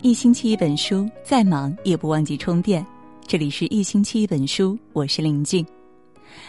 [0.00, 2.86] 一星期一本书，再忙也不忘记充电。
[3.26, 5.66] 这里是一星期一本书，我是林静。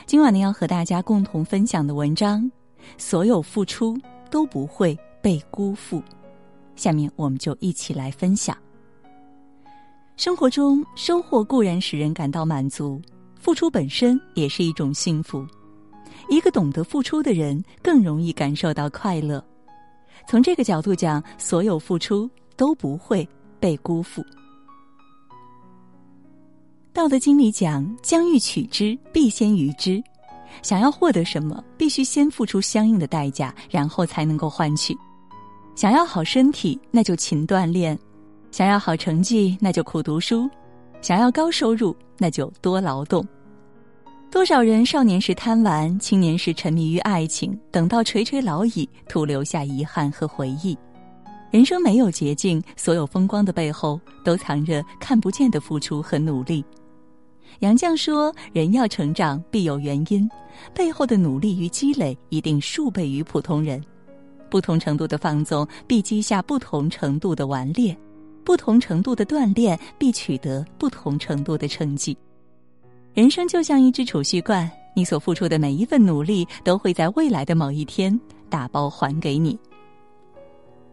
[0.06, 2.50] 今晚呢，要和大家共同分享的文章：
[2.96, 3.98] 所有付出
[4.30, 6.00] 都不会被辜负。
[6.76, 8.56] 下面我们就一起来分享。
[10.16, 13.02] 生活中收获固然使人感到满足，
[13.40, 15.44] 付出本身也是一种幸福。
[16.30, 19.44] 一个懂得付出的人，更容易感受到快乐。
[20.28, 23.28] 从这个角度讲，所有付出都不会
[23.60, 24.24] 被辜负。
[26.92, 30.02] 道德经里讲：“将欲取之，必先予之。”
[30.64, 34.98] 想要获得什么，必须先付出相应的代价，然后才能够换取。
[35.76, 37.96] 想要好身体，那就勤锻炼；
[38.52, 40.50] 想要好成绩，那就苦读书；
[41.02, 43.26] 想要高收入，那就多劳动。
[44.32, 50.78] 多少人少年时贪玩，青年时沉迷于爱情，等到垂垂老矣，徒留下遗憾和回忆。
[51.52, 56.64] 人生没有捷径，所有风光的背后，都藏着看不见的付出和努力。
[57.60, 60.30] 杨绛说：“人要成长，必有原因，
[60.76, 63.84] 背后的努力与积累，一定数倍于普通人。
[64.48, 67.96] 不同程度的放纵，必积下不同程度的顽劣；
[68.44, 72.16] 不同程度的锻炼，必取得不同程度的成绩。”
[73.16, 78.18] 人生就像一只储蓄罐，你所付出的每一份努力，都会在未来的某一天
[78.50, 79.56] 打包还给你。《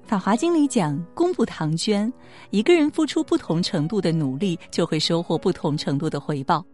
[0.06, 2.10] 法华经》里讲：“功不唐捐。”
[2.50, 6.64] 一个人付出不同程度的努力，就会收获不同程度的回报。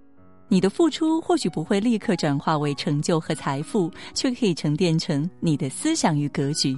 [0.48, 6.76] 你的付出或许不会立刻转化为成就和财富，却可以沉淀成你的思想与格局。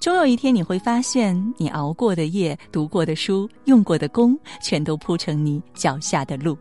[0.00, 6.56] 终有一天，你会发现，你熬过的夜、读过的书、用过的功，全都铺成你脚下的路。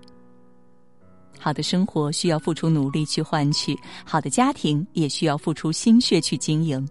[1.40, 6.86] 好的生活需要付出努力去换取，好的家庭也需要付出心血去经营。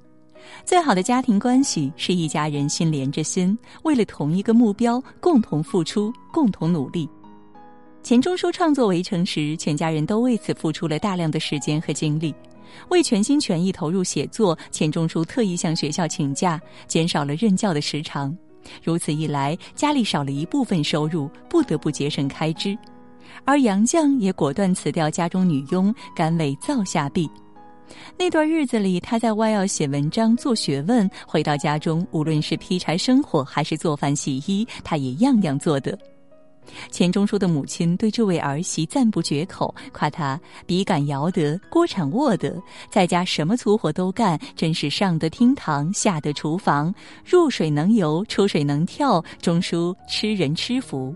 [0.65, 7.09] 最好的家庭关系是一家人心连着心，为了同一个目标共同付出、共同努力。
[8.03, 12.35] 钱钟书创作《围城》时，全家人都为此付出了大量的时间和精力。
[12.89, 18.37] 为全心全意投入写作，钱钟书特意向学校请假，减少了任教的时长。
[18.83, 22.77] 如此一来，家里少了一部分收入，不得不节省开支。
[23.45, 27.31] 而杨绛也果断辞掉家中女佣，甘为灶下婢。
[28.19, 35.99] 那段日子里，他在外要写文章、做学问，回到家中，无论是劈柴生火，还是做饭洗衣，他也样样做得。
[36.91, 42.59] 钱钟书的母亲对这位儿媳赞不绝口，夸他笔杆摇得，锅铲握得，
[42.91, 46.93] 在家什么粗活都干，真是上得厅堂，下得厨房，
[47.23, 51.15] 入水能游，出水能跳，钟书吃人吃福。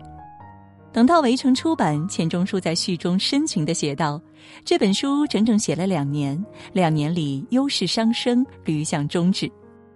[0.90, 4.20] 等到《围城》出版，钱钟书在序中深情地写道
[4.64, 9.50] ：“这本书整整写了两年，两年里忧事伤生，屡向终止。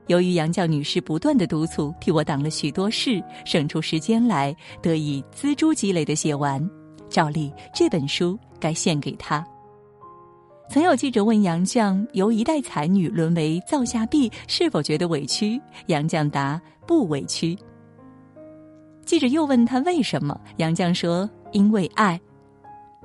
[0.09, 6.63] 由于杨绛女士不断的督促，替我挡了许多事，省出时间来，得以锱铢积累的写完。
[7.09, 9.45] 照例，这本书该献给她。”
[10.71, 17.57] 曾有记者问杨绛：“由一代才女沦为灶下婢，是否觉得委屈？”杨绛答：“不委屈。”
[19.13, 22.19] 记者又问他为什么，杨绛说：“因为爱。”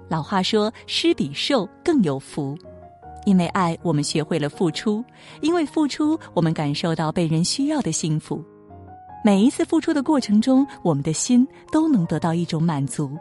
[0.07, 2.57] 老话说：“施比受更有福。”
[3.27, 5.03] 因为爱，我们学会了付出；
[5.41, 8.41] 因为付出，我们感受到被人需要的幸福。
[9.21, 13.11] 每一次付出的过程中，我们的心都能得到一种满足。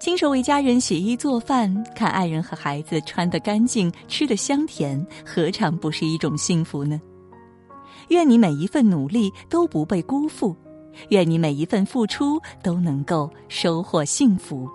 [0.00, 7.00] 亲手为家人洗衣做饭，看爱人和孩子穿得干净、吃得香甜，何尝不是一种幸福呢？
[8.08, 10.56] 愿你每一份努力都不被辜负。
[11.08, 14.68] 愿你每一份付出都能够收获幸福。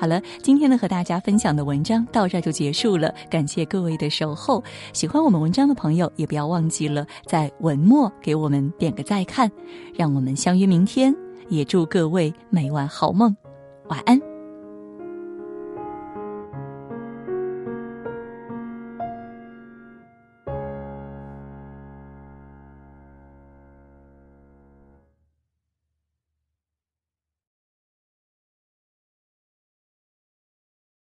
[0.00, 4.62] 好了，今天呢和大家分享的文章到这就结束了，感谢各位的守候。
[4.92, 9.50] 喜欢我们文章的朋友，也不要忘记了在文末给我们点个再看。
[9.96, 11.12] 让我们相约明天，
[11.48, 13.36] 也祝各位每晚好梦，
[13.88, 14.37] 晚安。